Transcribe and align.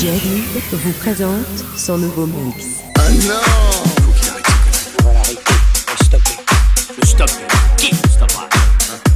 Jerry 0.00 0.42
vous 0.72 0.92
présente 0.92 1.46
son 1.74 1.96
nouveau 1.96 2.26
mix. 2.26 2.66
Ah 2.98 3.08
non 3.26 3.86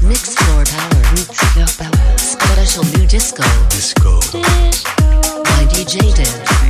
Mix 0.03 0.35
Floor 0.35 0.65
Power. 0.65 1.03
Mix 1.13 1.29
Floor 1.35 1.69
Power. 1.77 2.17
Special 2.17 2.85
Nu 2.97 3.07
Disco. 3.07 3.43
Disco. 3.69 4.21
Disco. 4.33 4.91
By 5.45 5.67
DJ 5.67 6.15
Div. 6.15 6.70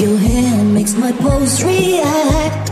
Your 0.00 0.16
hand 0.16 0.72
makes 0.72 0.94
my 0.94 1.12
pulse 1.12 1.62
react. 1.62 2.68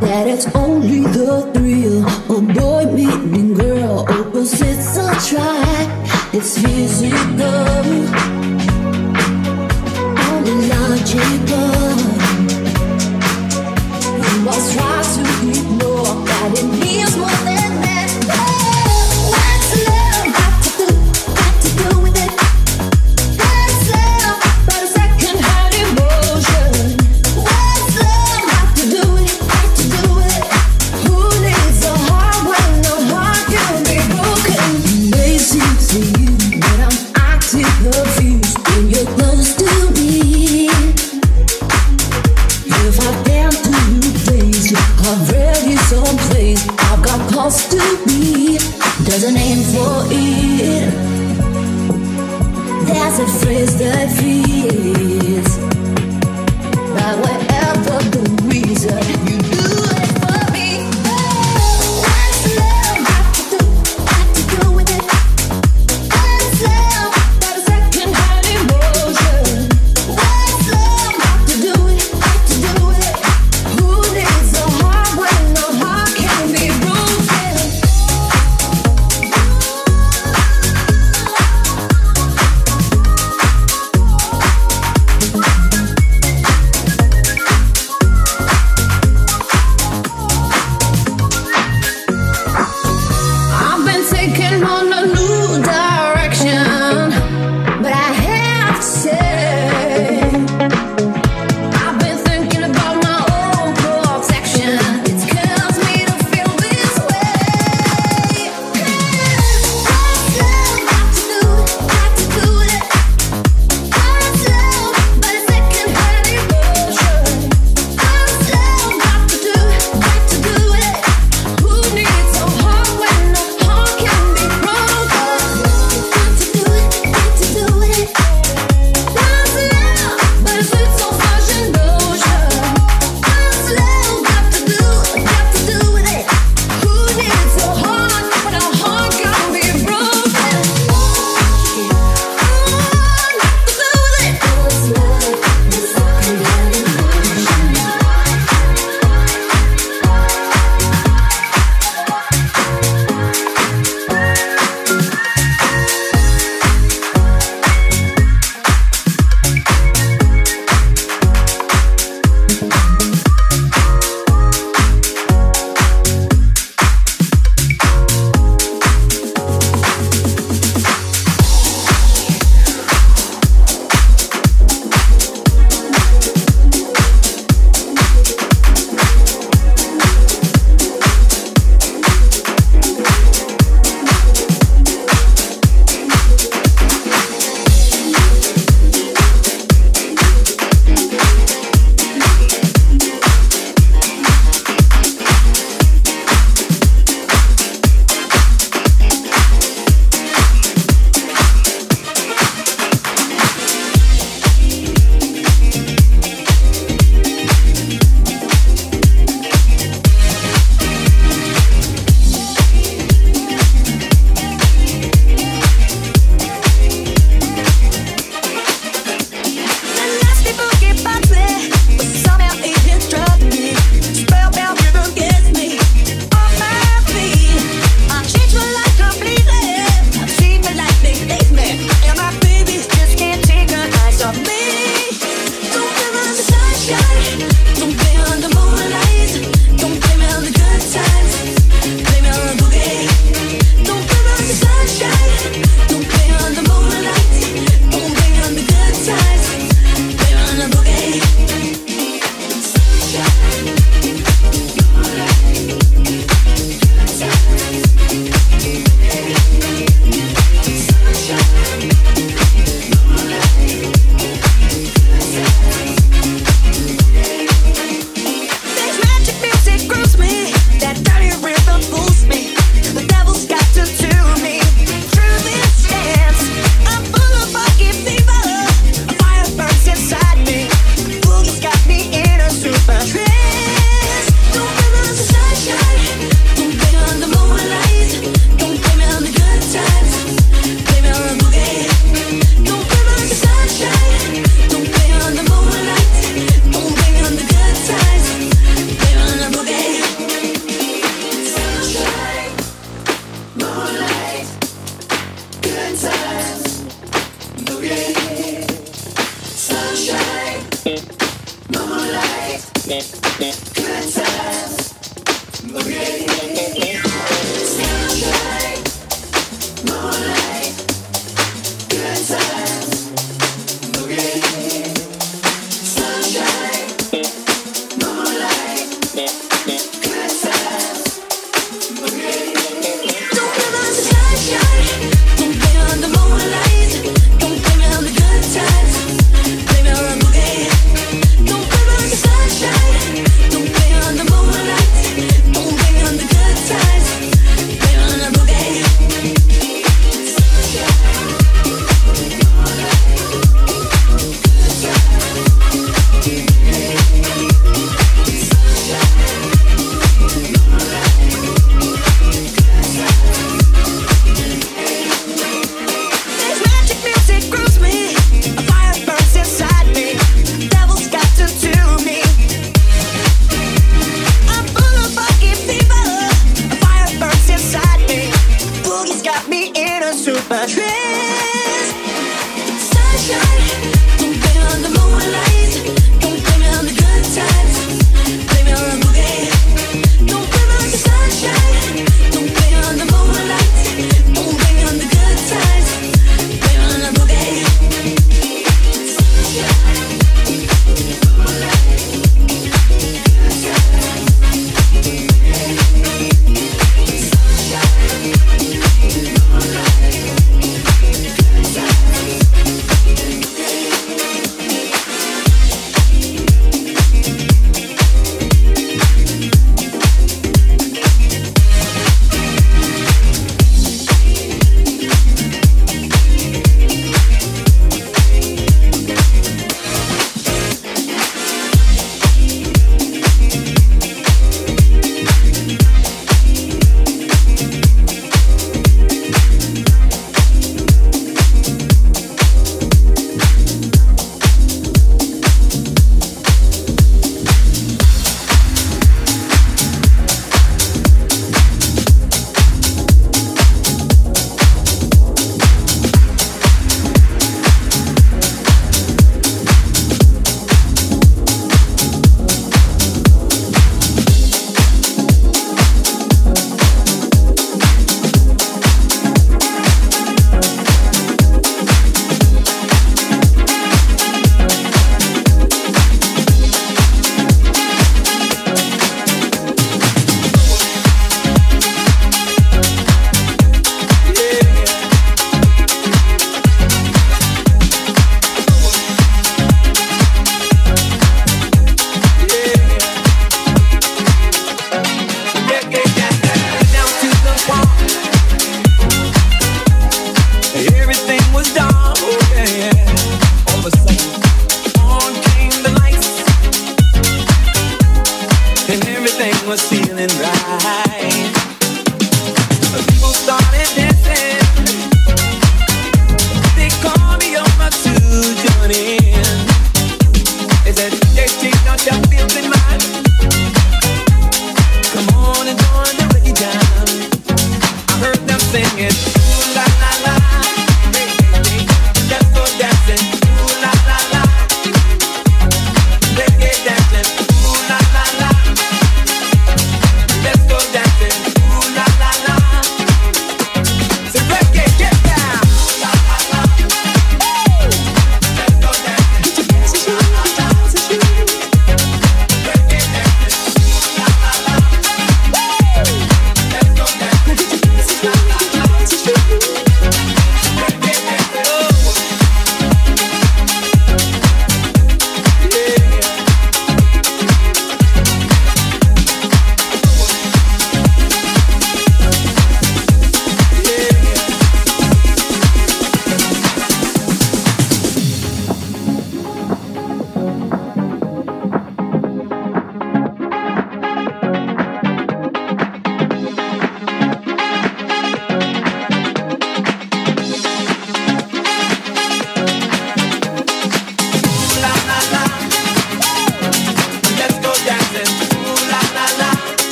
That 0.00 0.26
it's 0.26 0.46
only 0.56 1.00
the 1.00 1.42
thrill 1.52 2.06
of 2.34 2.54
boy 2.54 2.86
meeting 2.90 3.52
girl 3.52 4.06
opposites 4.08 4.96
attract. 4.96 6.34
It's 6.34 6.58
physical. 6.62 7.39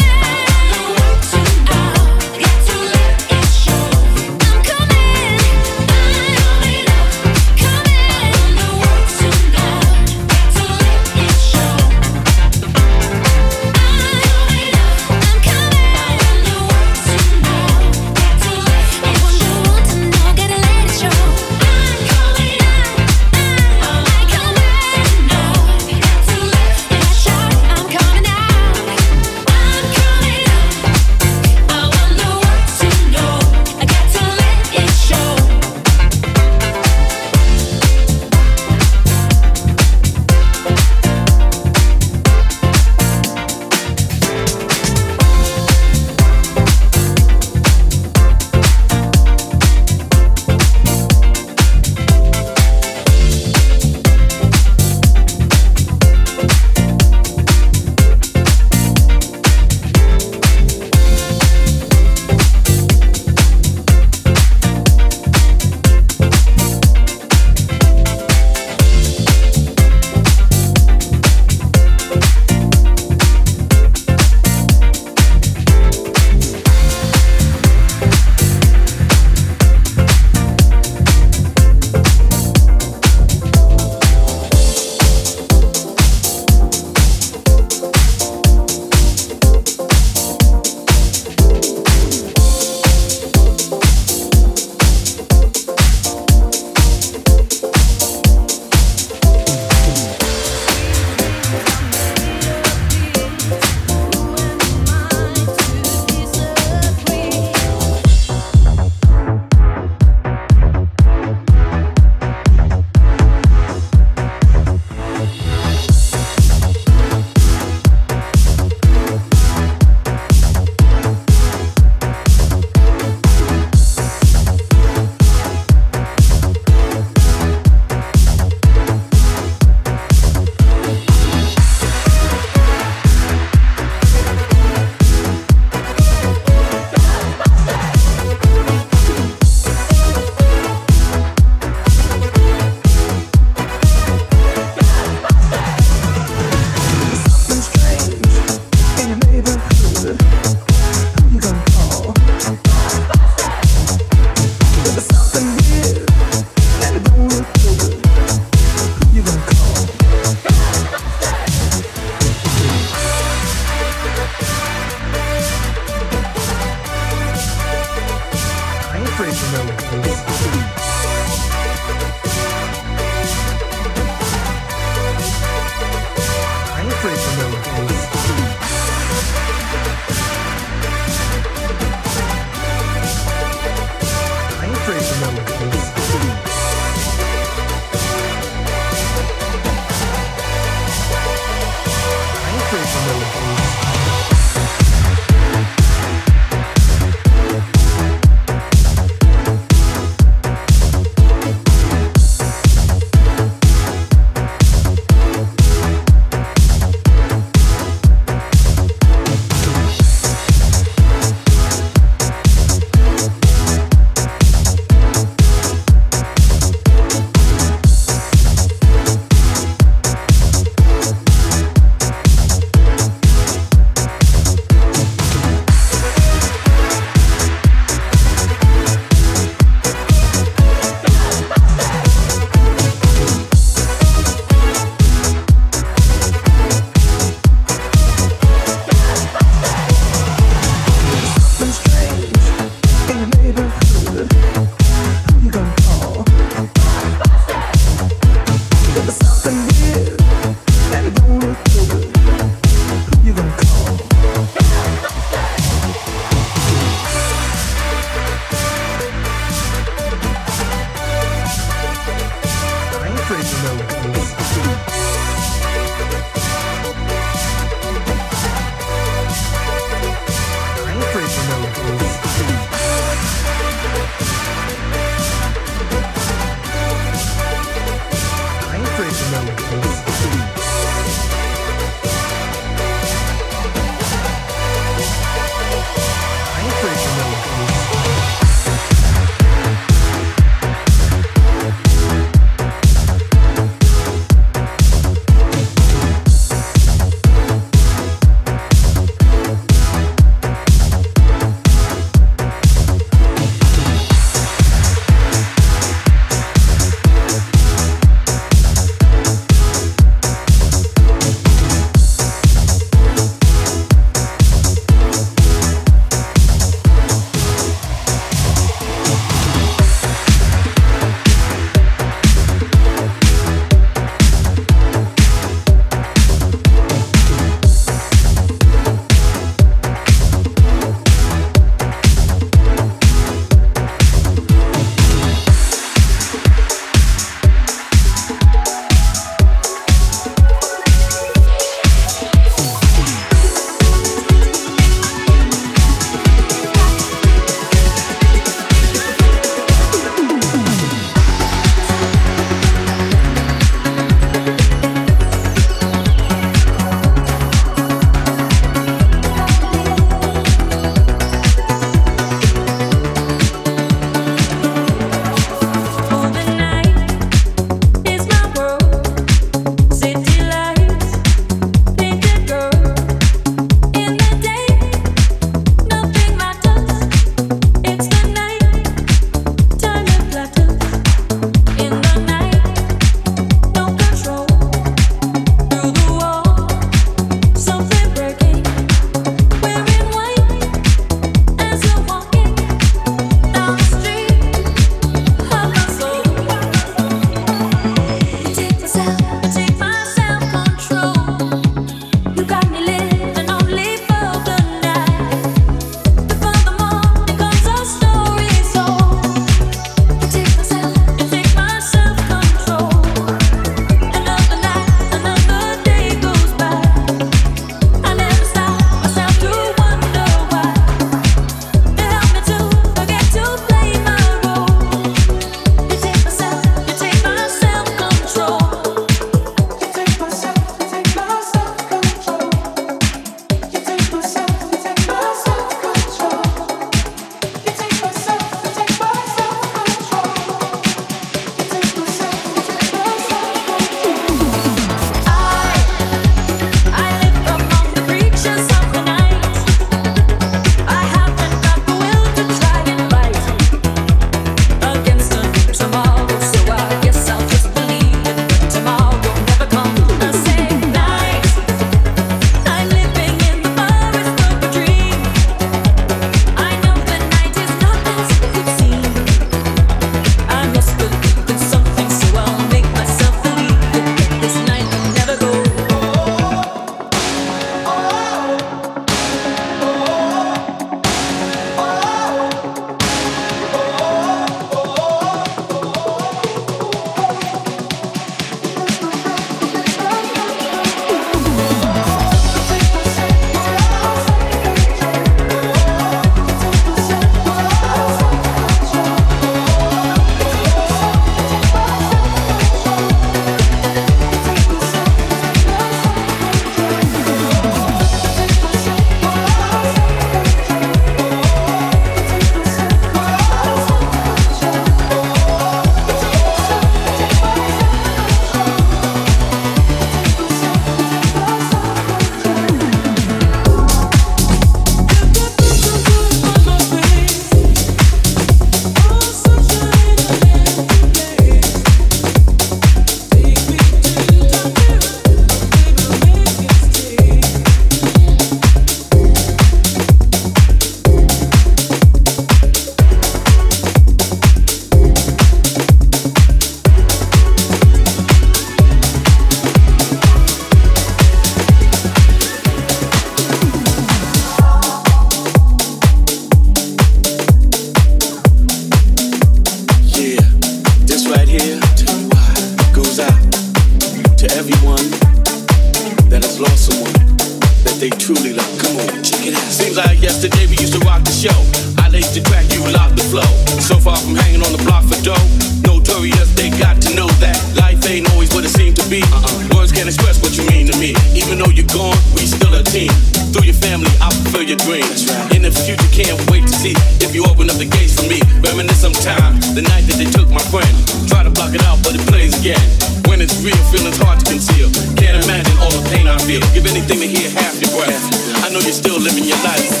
gone, 581.93 582.17
we 582.35 582.47
still 582.47 582.73
a 582.73 582.83
team. 582.83 583.11
Through 583.51 583.67
your 583.67 583.77
family, 583.77 584.11
I 584.23 584.31
fulfill 584.31 584.63
your 584.63 584.79
dreams. 584.79 585.27
In 585.51 585.61
the 585.61 585.71
future, 585.71 586.07
can't 586.15 586.39
wait 586.51 586.63
to 586.63 586.73
see 586.73 586.95
if 587.19 587.35
you 587.35 587.43
open 587.45 587.69
up 587.69 587.77
the 587.77 587.87
gates 587.87 588.15
for 588.15 588.27
me. 588.27 588.39
Reminisce 588.63 588.99
some 588.99 589.15
time, 589.15 589.59
the 589.75 589.83
night 589.83 590.07
that 590.07 590.15
they 590.15 590.27
took 590.27 590.47
my 590.49 590.63
friend. 590.71 590.91
Try 591.27 591.43
to 591.43 591.51
block 591.51 591.75
it 591.75 591.83
out, 591.83 591.99
but 592.03 592.15
it 592.15 592.23
plays 592.27 592.55
again. 592.59 592.81
When 593.27 593.39
it's 593.43 593.59
real, 593.63 593.77
feeling's 593.91 594.19
hard 594.19 594.39
to 594.39 594.45
conceal. 594.47 594.87
Can't 595.19 595.43
imagine 595.43 595.75
all 595.83 595.91
the 595.91 596.03
pain 596.11 596.27
I 596.27 596.39
feel. 596.47 596.63
Give 596.71 596.87
anything 596.87 597.19
to 597.19 597.27
hear 597.27 597.49
half 597.51 597.75
your 597.79 597.91
breath. 597.95 598.23
I 598.63 598.71
know 598.71 598.79
you're 598.79 598.95
still 598.95 599.19
living 599.19 599.45
your 599.45 599.59
life. 599.63 600.00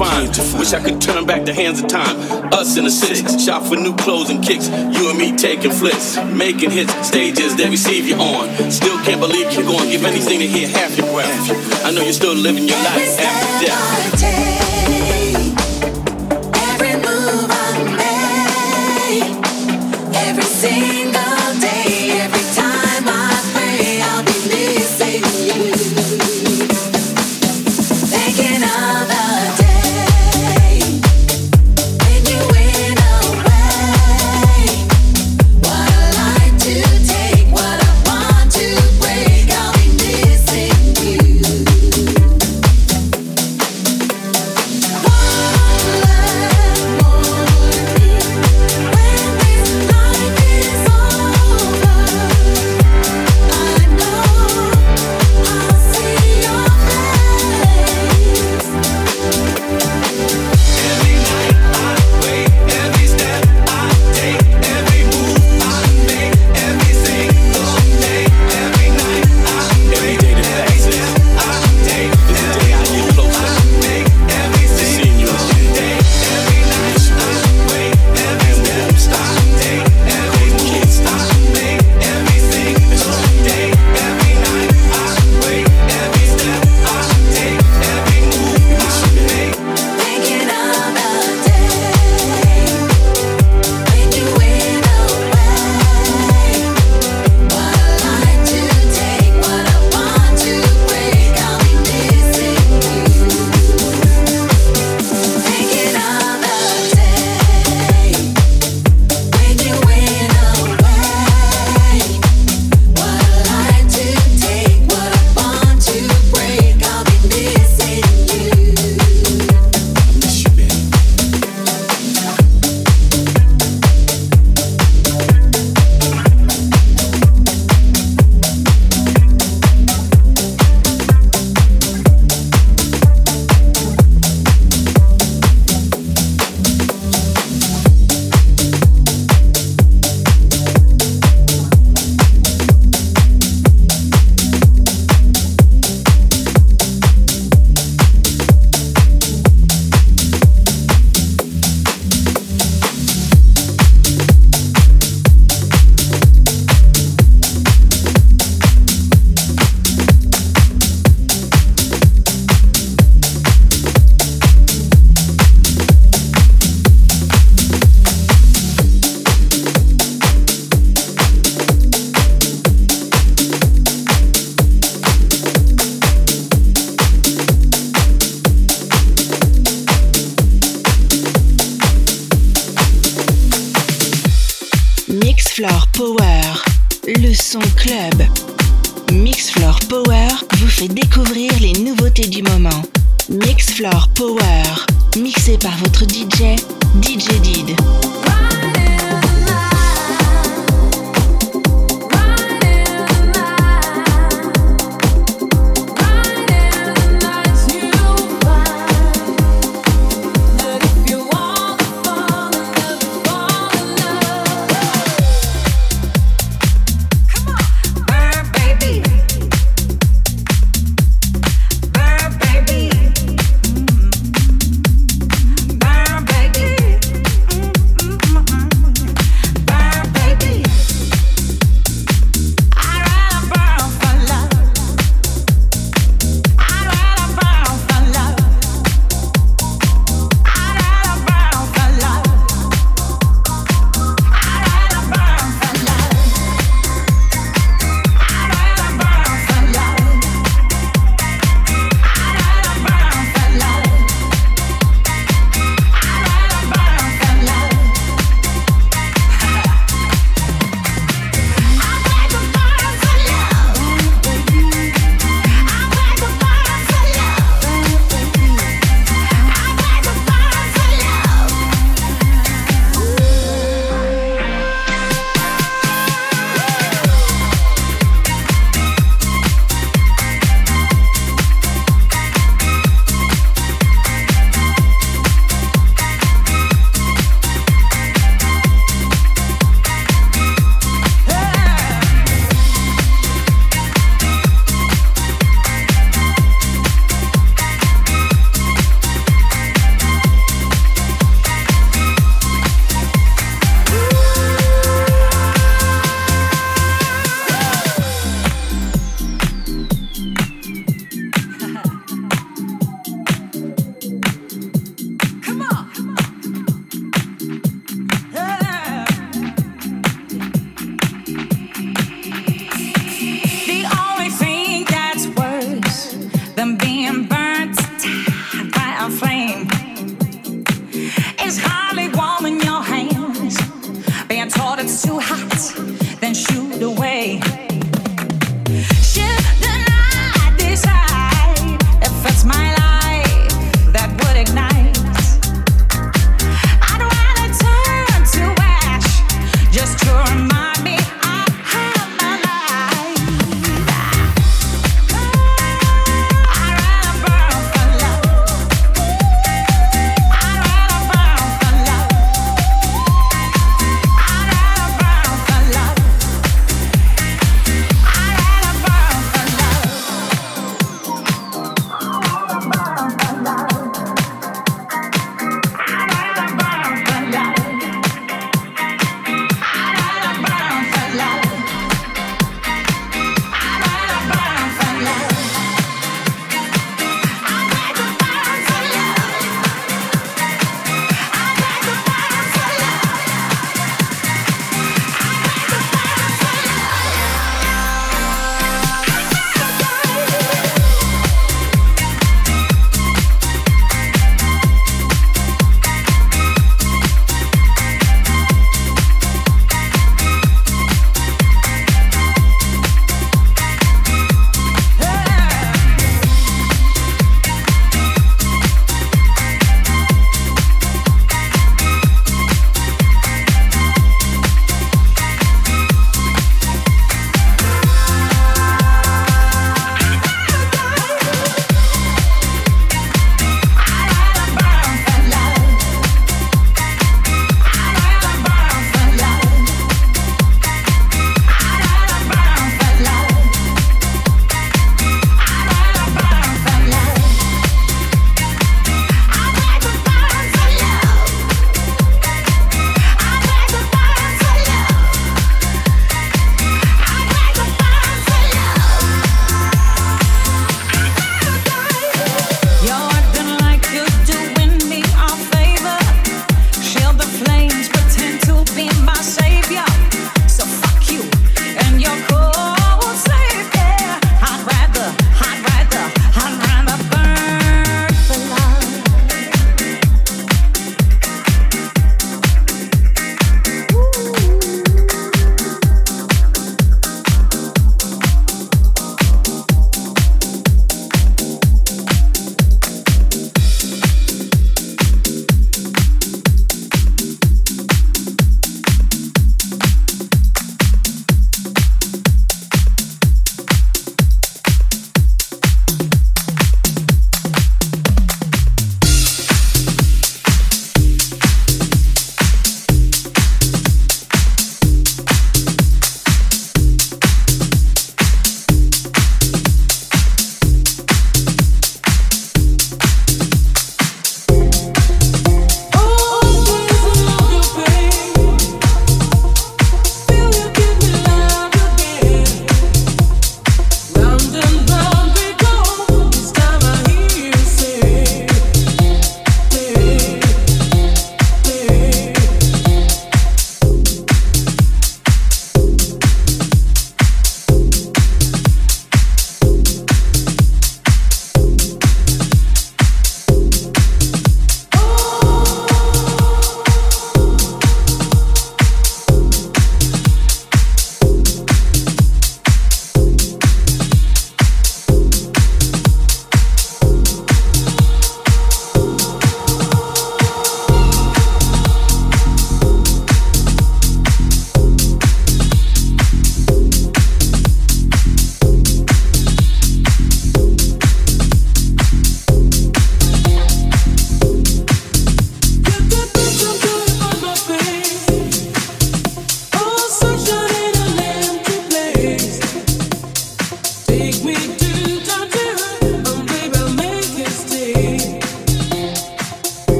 Just. 0.00 0.58
Wish 0.58 0.72
I 0.72 0.80
could 0.80 1.00
turn 1.00 1.26
back 1.26 1.44
the 1.44 1.52
hands 1.52 1.82
of 1.82 1.88
time. 1.88 2.16
Us 2.52 2.76
in 2.76 2.84
the 2.84 2.90
six, 2.90 3.42
shop 3.42 3.62
for 3.64 3.76
new 3.76 3.94
clothes 3.96 4.30
and 4.30 4.42
kicks. 4.42 4.68
You 4.68 5.10
and 5.10 5.18
me 5.18 5.36
taking 5.36 5.70
flicks, 5.70 6.16
making 6.32 6.70
hits, 6.70 6.92
stages 7.06 7.56
they 7.56 7.68
receive 7.68 8.06
you 8.06 8.16
on. 8.16 8.70
Still 8.70 8.98
can't 9.04 9.20
believe 9.20 9.52
you're 9.52 9.64
going. 9.64 9.90
Give 9.90 10.04
anything 10.04 10.40
to 10.40 10.46
hear 10.46 10.68
half 10.68 10.96
your 10.96 11.06
breath. 11.12 11.84
I 11.84 11.90
know 11.90 12.02
you're 12.02 12.12
still 12.12 12.34
living 12.34 12.68
your 12.68 12.78
life 12.78 13.18
after 13.20 13.66
death. 13.66 14.79